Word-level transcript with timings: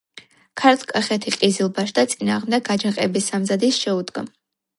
ქართლ-კახეთი 0.61 1.33
ყიზილბაშთა 1.35 2.07
წინააღმდეგ 2.15 2.73
აჯანყების 2.77 3.31
სამზადისს 3.35 3.87
შეუდგა. 3.87 4.27